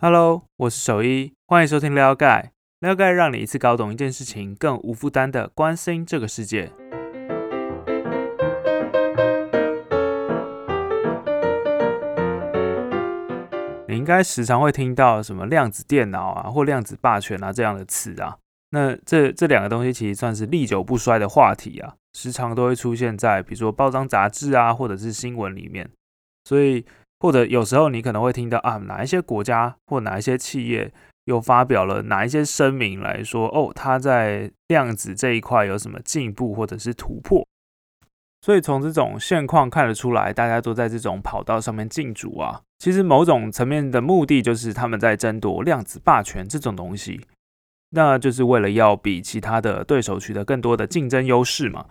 [0.00, 2.52] Hello，我是守一，欢迎收听撩盖。
[2.78, 6.70] 撩盖让你一次搞懂一件事情，更无负担的关心这个世界。
[13.88, 18.38] 你应该时常会听到什么量子电脑啊，或量子霸权啊这样的词啊。
[18.70, 25.90] 那这这两个东西其实算是历久不衰的话题啊，时常都会出现在比如说报章杂志啊，或者是新闻里面。
[26.44, 26.86] 所以
[27.20, 30.92] 或者有时候你可能会听到啊，哪一些国家或哪一些企业。
[31.24, 37.46] 又发表了哪一些声明来说哦，他在量子这一块有什么进步或者是突破？
[38.40, 42.62] 所以从这种现况看得出来，大家都在这种跑道上面竞逐啊。
[42.78, 47.20] 其实某种层面的目的就是他们在争夺量子霸权这种东西，
[47.90, 51.84] 那就是为了要比其他的对手取得更多的竞争优势嘛。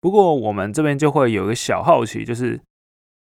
[0.00, 2.60] 不过我们这边就会有一个小好奇，就是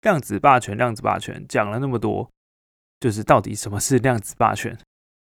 [0.07, 2.31] 量子霸权，量子霸权讲了那么多，
[2.97, 4.77] 就是到底什么是量子霸权？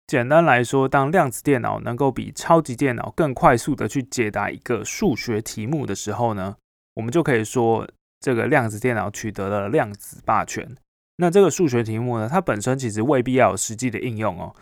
[0.08, 6.56] 简单来说，当量子电脑能够比超级电脑更快速的去解答一个数学题目的时候呢，
[6.94, 7.88] 我们就可以说
[8.18, 10.76] 这个量子电脑取得了量子霸权。
[11.18, 14.52] 那这个数学题目呢，它本身其实未必要有实际的应用哦，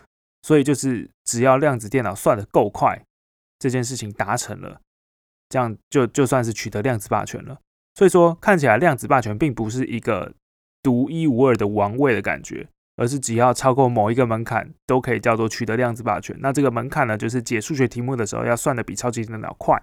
[0.43, 3.03] 所以就是只要量子电脑算得够快，
[3.59, 4.83] 这件事情达成了，
[5.49, 7.59] 这样就就算是取得量子霸权了。
[8.01, 10.33] 所以说，看起来量子霸权并不是一个
[10.83, 12.67] 独一无二的王位的感觉。
[12.97, 16.37] 而是只要超过某一个门槛，都可以叫做取得量子霸权。
[16.41, 19.83] 那这个门槛呢，就是解数学题目的时候要算的比超级电脑快。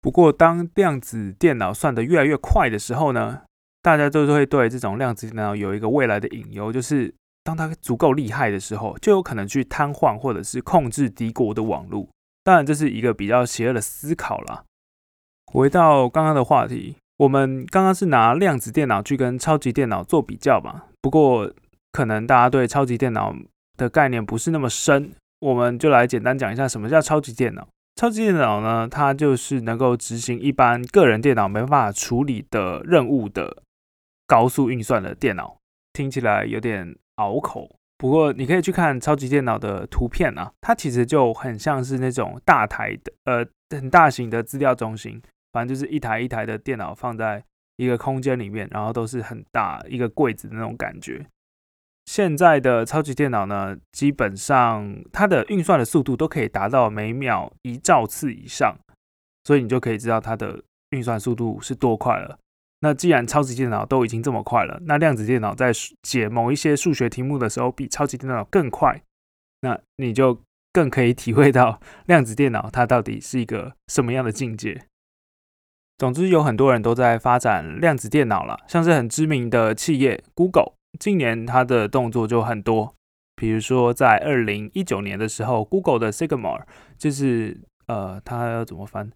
[0.00, 3.42] 不过，当量子电脑算的越来越快的时候呢，
[3.82, 12.08] 大家都会对这种量子电脑有一个未来的隐忧，就是当它足够厉害的时候，就有可能去瘫痪或者是控制敌国的网络。
[12.42, 14.64] 当然，这是一个比较邪恶的思考啦。
[15.46, 16.96] 回到刚刚的话题。
[17.16, 20.82] 我们刚刚是拿量子电脑去跟超级电脑做比较嘛？
[21.00, 21.48] 不过
[21.92, 23.32] 可能大家对超级电脑
[23.76, 27.68] 的概念不是那么深，我们就来简单讲一下什么叫超级电脑。
[27.94, 33.62] 超级电脑呢，它就是能够执行一般个人电脑没办法处理的任务的
[34.26, 35.56] 高速运算的电脑。
[35.92, 45.22] 听起来有点拗口，不过你可以去看超级电脑的图片啊，它其实就很像是那种大台的呃很大型的资料中心。
[45.54, 47.44] 反正就是一台一台的电脑放在
[47.76, 51.24] 一个空间里面，然后都是很大一个柜子的那种感觉。
[52.06, 58.76] 现在的超级电脑呢，基本上它的运算的速度都可以达到每秒一兆次以上，
[59.44, 62.38] 所以你就可以知道它的运算速度是多快了。
[62.80, 65.72] 那既然超级电脑都已经这么快了，那量子电脑在
[66.02, 69.00] 解某一些数学题目的时候比超级电脑更快，
[69.62, 70.42] 那你就
[70.72, 74.84] 更可以体会到 量子电脑它到底是一个什么样的境界。
[75.96, 82.94] 总之，有很多人都在发展量子电脑了，像是很知名的企业 Google，今年它的动作就很多。
[83.36, 86.62] 比如说，在二零一九年的时候，Google 的 Sigma
[86.98, 89.10] 就是呃，它要怎么翻？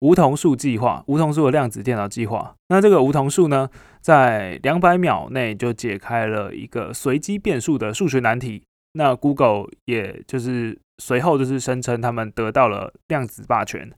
[0.00, 2.54] 梧桐树计划，梧桐树的量子电脑计划。
[2.68, 3.68] 那这个梧桐树呢，
[4.00, 8.62] 在两百秒内就解开了一个随机变数的数学难题。
[8.92, 13.90] 那 Google 也就是随后就是声称他们得到了量子霸权。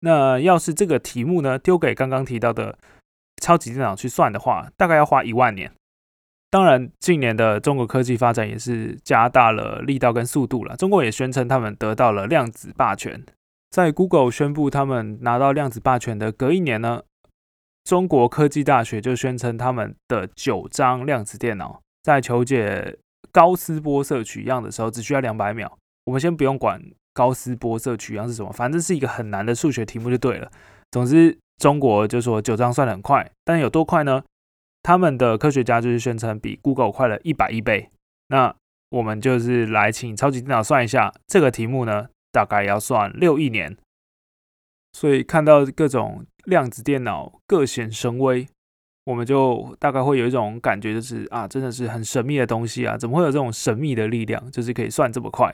[0.00, 2.78] 那要是这个题目呢，丢给刚刚提到的
[3.42, 5.72] 超级电脑去算的话，大概要花一万年。
[6.50, 10.76] 当然，近年的中国科技发展也是加大了力道跟速度了。
[10.76, 13.22] 中国也宣称他们得到了量子霸权。
[13.70, 17.02] 在 Google 宣布他们拿到量子霸权的隔一年呢，
[17.84, 22.96] 中国科技大学就宣称他们的九张量子电脑在求解
[23.30, 25.76] 高斯波色取样的时候只需要两百秒。
[26.06, 26.80] 我们先不用管。
[27.18, 28.52] 高斯波色取样是什么？
[28.52, 30.48] 反正是一个很难的数学题目就对了。
[30.92, 34.22] 总之，中国就说九章算得很快，但有多快呢？
[34.84, 37.90] 他们的科学家就是宣称比 Google 快了一百亿倍。
[38.28, 38.54] 那
[38.90, 43.76] 我们就是来请超级电脑算一下这个题目呢，大概要算六亿年。
[44.92, 48.46] 所以看到各种量子电脑各显神威，
[49.06, 52.96] 我们就大概会有一种感觉，就是啊，真的是很神秘的东西啊！
[52.96, 55.52] 怎么会有这种神秘的力量，就是可以算这么快？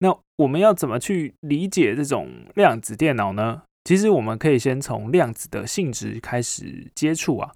[0.00, 3.62] 那我们要怎么去理解这种量子电脑呢？
[3.84, 7.52] 其实我们可以先从量子的性质开始接触啊。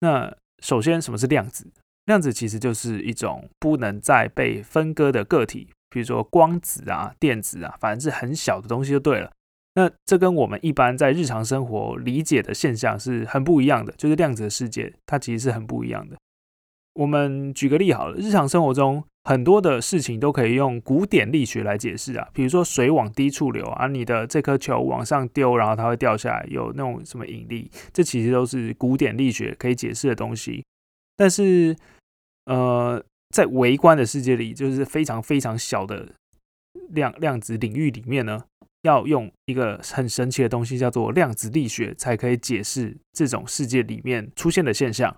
[0.00, 1.66] 那首先，什么是量子？
[2.04, 9.32] 量子其实就是一种不能再被分割的个体，比如说光子啊、电子啊，反正是很小的东西就对了。
[9.74, 16.16] 那这跟我们一般在日常生活理解的现象是很不一样的，就是量子的世界它其实是很不一样的。
[16.94, 19.04] 我们举个例好了，日常生活中。
[19.24, 30.64] 很多的事情都可以用古典力学来解释啊，比如说水往低处流啊，你的这颗球往上丢，然后它会掉下来，有那种什么引力，这其实都是古典力学可以解释的东西。
[31.16, 31.76] 但是，
[32.46, 36.08] 呃，在微观的世界里，就是非常非常小的
[36.88, 38.44] 量量子领域里面呢，
[38.82, 45.14] 要用一个很神奇的东西叫做量子力学，才可以解释这种世界里面出现的现象。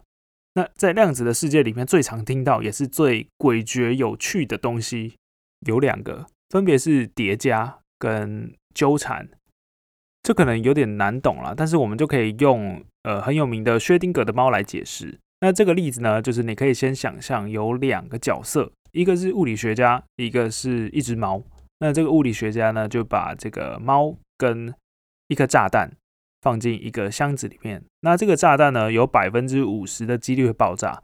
[0.55, 5.17] 那在量子的世界里面，最常听到也是最诡谲有趣的东西
[5.67, 9.29] 有两个，分别是叠加跟纠缠。
[10.23, 15.19] 这可能有点难懂了，但是我们就可以用呃很有名的薛定谔的猫来解释。
[15.41, 21.43] 那这个例子呢，就是你可以先想象有两个角色，一个是物理学家，一个是一只猫。
[21.81, 24.73] 那这个物理学家呢，就把这个猫跟
[25.27, 25.91] 一颗炸弹
[26.43, 27.83] 放进一个箱子里面。
[28.01, 31.03] 那这个炸弹呢，有百分之五十的几率会爆炸。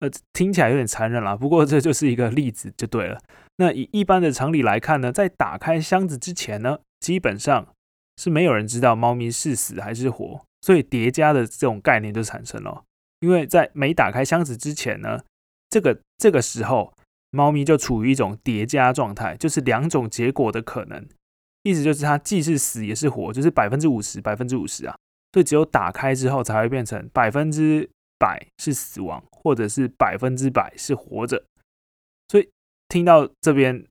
[0.00, 3.18] 呃，听起来有点残忍啦，不过这就是一个例子就对了。
[3.56, 7.68] 那以一般的常理来看呢，在打开箱子之前呢，基本上
[8.16, 12.82] 是没有人知道猫咪是死还是活，所以叠加的这种概念就产生了。
[13.20, 15.20] 因为在没打开箱子之前呢，
[15.70, 16.92] 这个这个时候，
[17.30, 21.06] 猫咪就处于一种叠加状态，就是两种结果的可能，
[21.64, 24.94] 意思就是它既是死也是活，就是百分之五十，百分之五十啊。
[25.32, 31.44] 所以只有打开之后才会变成百分之百是死亡，或者是百分之百是活着。
[32.28, 32.48] 所以
[32.88, 33.84] 听到这边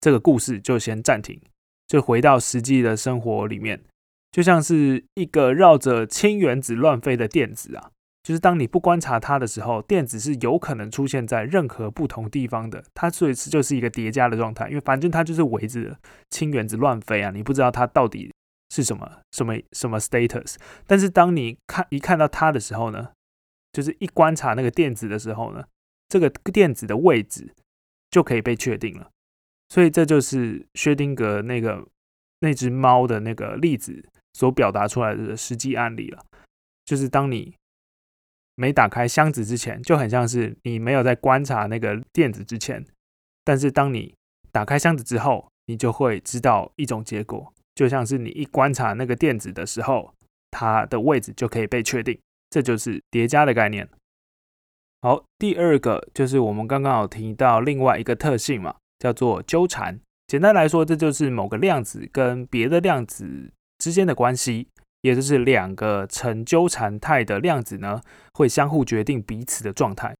[0.00, 1.40] 这个故事就先暂停，
[1.86, 3.82] 就回到实际的生活里面，
[4.30, 7.90] 就像是一个绕着氢原子乱飞的电子啊。
[8.22, 12.84] 就是当你不观察它的时候，电子是有可能出现在任何不同地方的。
[12.92, 18.30] 它所以是就是一个叠加的状态，因为反正它就是围着氢原子乱飞啊，你不知道它到底
[18.68, 20.56] 是什么什么什么 status。
[20.86, 23.08] 但是当你看一看到它的时候呢，
[23.72, 25.64] 就是一观察那个电子的时候呢，
[26.06, 27.54] 这个电子的位置
[28.10, 29.08] 就可以被确定了。
[29.70, 31.88] 所以这就是薛定谔那个
[32.40, 36.22] 那只猫的那个例子所表达出来的实际案例了，
[36.84, 37.54] 就是当你。
[38.60, 42.84] 没打开箱子之前，就很像是你没有在观察那个电子之前，
[43.42, 44.14] 但是当你
[44.52, 50.12] 打开箱子之后，你就会知道一种结果，就像是你一观察那个电子的时候，
[50.50, 52.20] 它的位置就可以被确定，
[52.50, 53.88] 这就是叠加的概念。
[55.00, 59.98] 好，第二个就是我们刚刚有提到另外一个特性嘛，叫做纠缠。
[60.26, 64.68] 简单来说，这就是某个量子跟别的量子之间的关系。
[65.02, 68.00] 也就是两个呈纠缠态的量子呢，
[68.34, 70.14] 会相互决定彼此的状态。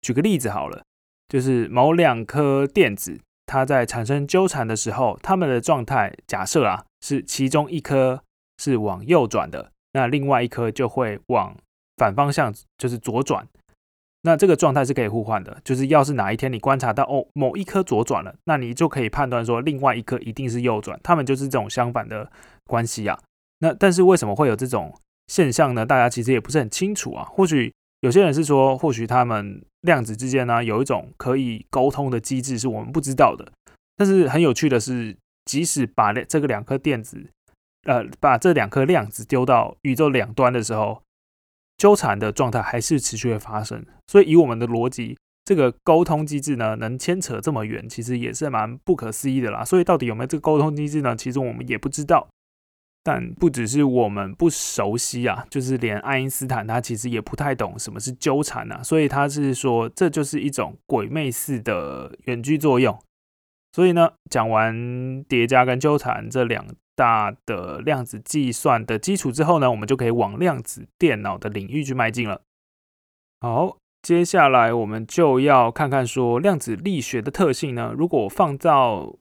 [0.00, 0.82] 举个例子好了，
[1.28, 8.22] 就是某两颗电子，它在产生纠缠的时候，它们的状态假设啊，是其中一颗
[8.58, 11.56] 是往右转的，那另外一颗就会往
[11.96, 13.46] 反方向，就是左转。
[14.24, 22.30] 那这个状态是可以互换的，就是要是哪一天你观察到哦某一颗左转了，那你就可以判断说另外一颗一定是右转，它们就是这种相反的
[22.64, 23.18] 关系啊。
[23.62, 24.92] 那但是为什么会有这种
[25.28, 25.86] 现象呢？
[25.86, 27.24] 大家其实也不是很清楚啊。
[27.24, 33.52] 或许有些人是说，或许他们量子之间呢有一种可以沟通的机制是我们不知道的。
[33.96, 37.24] 但是很有趣的是，即使把这个两颗电子，
[37.84, 41.00] 呃，把这两颗量子丢到宇宙两端的时候，
[41.78, 43.86] 纠缠的状态还是持续会发生。
[44.08, 49.64] 所以以我们的逻辑，这个沟通机制呢能牵扯这么远，其实也是蛮不可思议的啦。
[49.64, 51.14] 所以到底有没有这个沟通机制呢？
[51.14, 52.28] 其实我们也不知道。
[53.04, 62.96] 但不只是我们不熟悉啊，就是连爱因斯坦他其实也不太懂什么是纠缠啊，所以他是说这就是一种鬼魅似的远距作用。
[63.72, 72.42] 所以呢，讲完叠加跟纠缠这两大的量子计算的基础之后呢，我们就可以往量子电脑的领域去迈进了。
[73.40, 79.16] 好，接下来我们就要看看说量子力学的特性呢，如果放到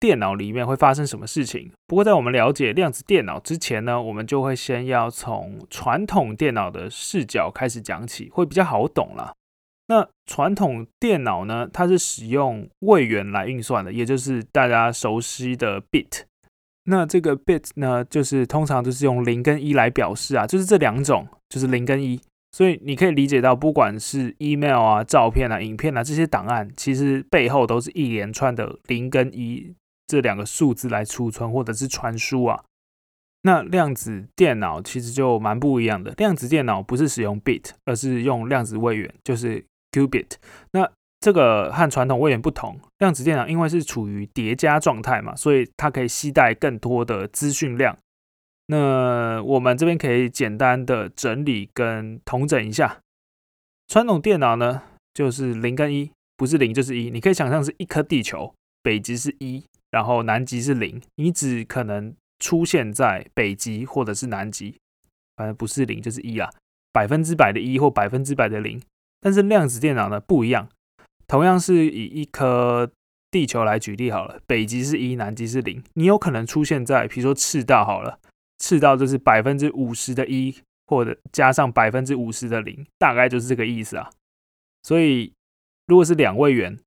[0.00, 1.70] 电脑里面会发生什么事情？
[1.86, 9.34] 不过在我们了解量子电脑之前呢，我们就会先要从传统电脑的视角开始讲起，会比较好懂了。
[9.88, 16.22] 那传统电脑呢，它是使用位元来运算的，也就是大家熟悉的 bit。
[16.84, 22.18] 那这个 bit 呢，就是通常就是用零跟一来表示啊，就是这两种，就是零跟一。
[22.52, 29.74] 所以你可以理解到，不管是 email 啊、照片啊、影片啊这些档案，其实背后都是一连串的零跟一。
[30.10, 32.64] 这两个数字来储存或者是传输啊，
[33.42, 36.10] 那量子电脑其实就蛮不一样的。
[36.16, 40.32] 量子电脑不是使用 bit，而是用量子位元，就是 qubit。
[40.72, 40.90] 那
[41.20, 47.96] 这个和传统位元不同，量子电脑因为是处于叠加状态嘛，所以它可以携带更多的资讯量。
[48.66, 52.98] 那我们这边可以简单的整理跟统整一下，
[53.86, 54.82] 传统电脑呢
[55.14, 57.10] 就是零跟一，不是零就是一。
[57.10, 58.52] 你可以想象是一颗地球，
[58.82, 59.64] 北极是一。
[59.90, 64.78] 然后南极是零，你只可能出现在北极或者是南极，
[65.36, 66.50] 反正不是零就是一啦，
[66.92, 68.80] 百分之百的一或百分之百的零。
[69.20, 70.68] 但是量子电脑呢不一样，
[71.26, 72.90] 同样是以一颗
[73.30, 78.18] 地球来举例好了，北极是一，南极是零，你有可能出现在比如说赤道好了，
[78.58, 80.56] 赤道就是百分之五十的一，
[80.86, 84.10] 或者加上百分之五十的零，大概就是这个意思啊。
[84.82, 85.32] 所以
[85.86, 86.78] 如果是两位元，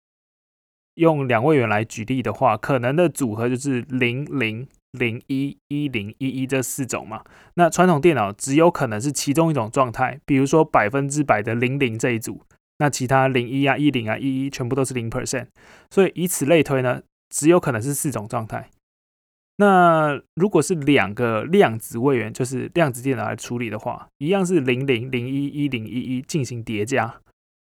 [0.95, 7.23] 用两位元来举例的话，可能的组合就是零零零一一零一一这四种嘛。
[7.55, 12.41] 那传统电脑只有可能是其中一种状态，比如说百分之百的零零这一组。
[12.79, 15.45] 那其他零一啊、一零啊、一一全部都是零 percent，
[15.91, 18.71] 所以以此类推呢，只有可能是四种状态。
[19.57, 27.21] 那如果是两个量子位元，就是量子电脑来处理的话，一样是零零零一一零一一进行叠加，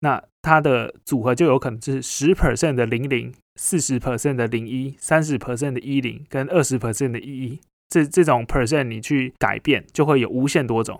[0.02, 11.00] 那它的组合就有可能是十 percent 的零零、四十 percent 的零一、三十 percent 的一零跟二十 percent 的一一，这这种 percent 你去改变，就会有无限多种。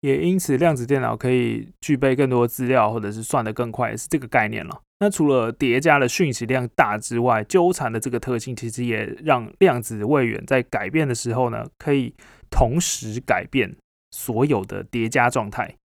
[0.00, 4.80] 也因此，量子电脑可以具备更多资料，或者是算得更快，是这个概念了。
[4.98, 12.14] 那除了叠加的讯息量大之外，纠缠的这个特性，其实也让量子位元在改变的时候呢，可以
[12.50, 13.76] 同时改变
[14.10, 15.76] 所有的叠加状态。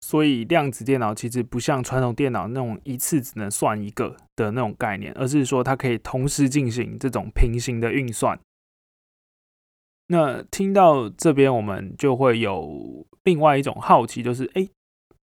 [0.00, 8.40] 所以，量子电脑其实不像传统电脑那种一次只能算一个的那种概念，而是说它可以同时进行这种平行的运算。
[10.06, 14.66] 那听到这边，我们就会有另外一种好奇，就是哎，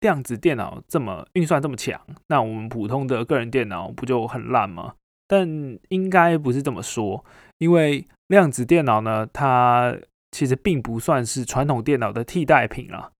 [0.00, 4.94] 量子电脑这么运算这么强，那我们普通的个人电脑不就很烂吗？
[5.26, 5.48] 但
[5.88, 7.24] 应该不是这么说，
[7.58, 9.96] 因为量子电脑呢，它
[10.30, 13.10] 其实并不算是传统电脑的替代品啊。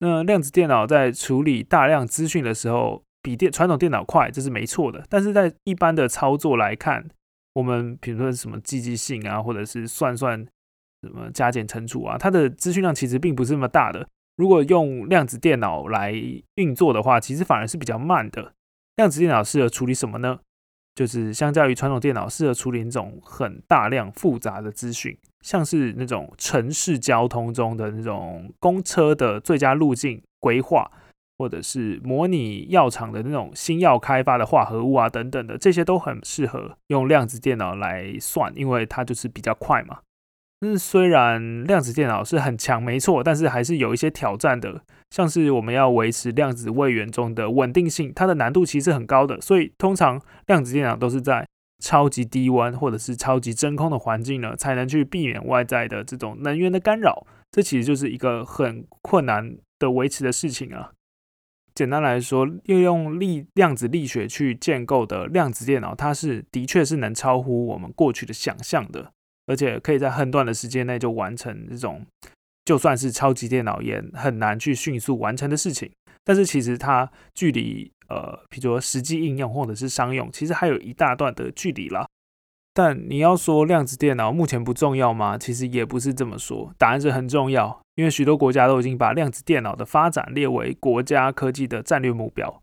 [0.00, 5.04] 那量子电脑在处理大量资讯的时候，比电传统电脑快，这是没错的。
[5.08, 7.08] 但是在一般的操作来看，
[7.54, 10.46] 我们比如说什么积极性啊，或者是算算。
[11.02, 12.18] 什么加减乘除啊？
[12.18, 14.08] 它的资讯量其实并不是那么大的。
[14.36, 16.12] 如果用量子电脑来
[16.56, 18.52] 运作的话，其实反而是比较慢的。
[18.96, 20.40] 量子电脑适合处理什么呢？
[20.96, 30.90] 就是相较于传统电脑，适合处理那种很大量复杂的资讯，像是那种城市交通中的那种公车的最佳路径规划，
[31.38, 39.98] 或者是模拟药厂的那种新药开发的化合物啊等等的，这些都很适合用量子电脑来算，因为它就是比较快嘛。
[40.60, 44.82] 但是虽然量子电脑是很强，没错，但是还是有一些挑战的。
[45.10, 49.40] 像是我们要维持量子位元中的稳定性，它的难度其实很高的。
[49.40, 51.46] 所以通常量子电脑都是在
[51.78, 57.26] 超级低温或者是超级真空的环境呢，才能去避免外在的这种能源的干扰。
[57.50, 60.92] 这其实就是一个很困难的维持的事情啊。
[61.74, 69.12] 简单来说，运用力量子力学去建构的量子电脑，它是的确是能超乎我们过去的想象的。
[69.46, 72.04] 而且可以在很短的时间内就完成这种，
[72.64, 75.90] 就算是超级电脑也很难去迅速完成的事情。
[76.22, 82.06] 但是其实它距离呃，比如说实际应用或者是商用，其实还有一大段的距离啦。
[82.74, 85.36] 但你要说量子电脑目前不重要吗？
[85.36, 92.62] 其实也不是这么说，答案是很重要，因为许多国家都已经把量子电脑的发展列为国家科技的战略目标。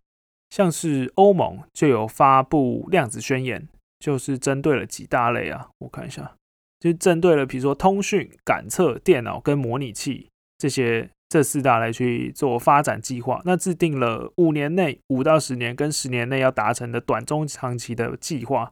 [0.50, 3.68] 像是欧盟就有发布量子宣言，
[4.00, 6.32] 就是针对了几大类啊，我看一下。
[6.80, 18.72] 就针对了，比如说通讯、感测、电脑跟模拟器这些这四大来去做发展计划，那制定了五年内、五到十年跟十年内要达成的短中长期的计划，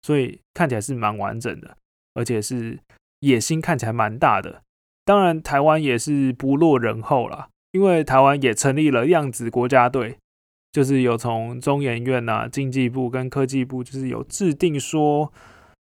[0.00, 1.76] 所以看起来是蛮完整的，
[2.14, 2.78] 而且是
[3.18, 4.62] 野心看起来蛮大的。
[5.04, 10.18] 当然，台湾也是不落人后啦，因为台湾也成立了量子国家队，
[10.70, 15.32] 就是有从中研院呐、经济部跟科技部，就是有制定说。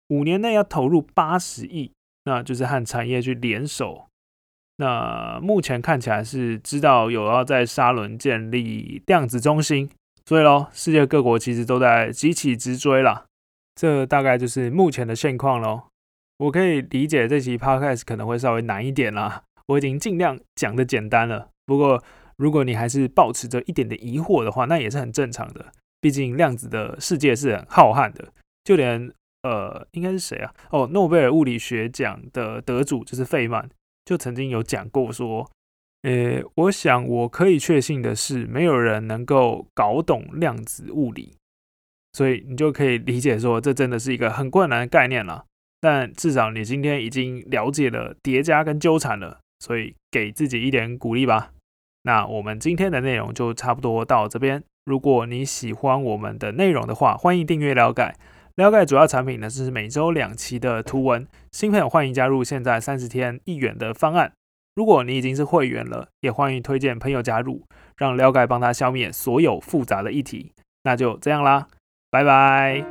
[0.08, 1.92] 五年内要投入八十亿，
[2.24, 4.06] 那就是和产业去联手。
[4.78, 9.90] 那目前看起来是知道有要在沙伦建立量子中心，
[10.24, 13.26] 所以咯，世界各国其实都在急起直追了。
[13.74, 15.88] 这大概就是目前的现况咯。
[16.38, 21.48] 我可以理解这期 podcast 可能会稍微难一点啦，我已经尽量讲的简单了。
[21.66, 22.02] 不过
[22.36, 25.66] 如果你还是保持着一点的疑惑的话，那也是很正常的。
[26.00, 28.28] 毕竟量子的世界是很浩瀚的，
[28.64, 29.12] 就连。
[29.44, 30.52] 呃，应该是谁啊？
[30.70, 33.66] 哦，诺贝尔物理学奖的得主就是费曼，
[34.08, 35.46] 就曾经有讲过说，
[36.00, 41.36] 呃，我想我可以确信的是，没有人能够搞懂量子物理，
[42.14, 45.44] 所以你就可以理解说，这真的是一个很困难的概念了。
[45.78, 51.50] 但至少你今天已经了解了叠加跟纠缠了，所以给自己一点鼓励吧。
[52.04, 54.64] 那我们今天的内容就差不多到这边。
[54.86, 58.14] 如果你喜欢我们的内容的话，欢迎订阅了解。
[58.58, 64.32] 了解主要产品呢是每周两期的图文，新朋友欢迎加入现在三十天一元的方案。
[64.74, 67.62] 如果你已经是会员了，也欢迎推荐朋友加入，
[67.96, 70.50] 让了解帮他消灭所有复杂的议题。
[70.82, 71.68] 那就这样啦，
[72.10, 72.84] 拜拜。